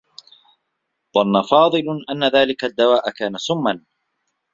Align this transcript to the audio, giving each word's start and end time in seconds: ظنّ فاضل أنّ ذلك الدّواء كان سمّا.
ظنّ 1.15 1.41
فاضل 1.51 1.85
أنّ 2.09 2.23
ذلك 2.27 2.63
الدّواء 2.65 3.09
كان 3.11 3.37
سمّا. 3.37 3.85